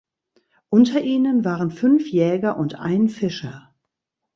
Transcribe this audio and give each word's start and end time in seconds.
Unter 0.69 1.01
ihnen 1.01 1.45
waren 1.45 1.69
fünf 1.69 2.07
Jäger 2.09 2.57
und 2.57 2.73
ein 2.73 3.07
Fischer. 3.07 3.75